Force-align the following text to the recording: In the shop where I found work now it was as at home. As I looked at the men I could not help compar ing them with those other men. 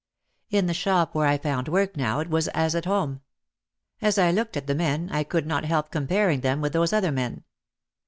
In 0.49 0.65
the 0.65 0.73
shop 0.73 1.13
where 1.13 1.27
I 1.27 1.37
found 1.37 1.67
work 1.67 1.95
now 1.95 2.21
it 2.21 2.29
was 2.31 2.47
as 2.55 2.73
at 2.73 2.85
home. 2.85 3.21
As 4.01 4.17
I 4.17 4.31
looked 4.31 4.57
at 4.57 4.65
the 4.65 4.73
men 4.73 5.11
I 5.11 5.23
could 5.23 5.45
not 5.45 5.63
help 5.65 5.91
compar 5.91 6.33
ing 6.33 6.41
them 6.41 6.59
with 6.59 6.73
those 6.73 6.91
other 6.91 7.11
men. 7.11 7.43